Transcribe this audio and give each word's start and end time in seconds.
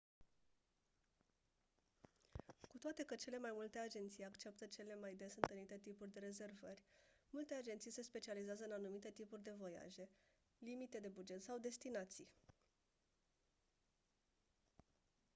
cu 2.67 2.77
toate 2.77 3.03
că 3.03 3.15
cele 3.15 3.37
mai 3.37 3.51
multe 3.53 3.79
agenții 3.79 4.23
acceptă 4.25 4.65
cele 4.65 4.95
mai 5.01 5.13
des 5.13 5.35
întâlnite 5.35 5.77
tipuri 5.83 6.11
de 6.11 6.19
rezervări 6.19 6.83
multe 7.29 7.53
agenții 7.53 7.91
se 7.91 8.01
specializează 8.01 8.63
în 8.63 8.71
anumite 8.71 9.09
tipuri 9.11 9.43
de 9.43 9.53
voiaje 9.57 10.09
limite 10.57 10.99
de 10.99 11.07
buget 11.07 11.41
sau 11.43 11.57
destinații 11.57 12.27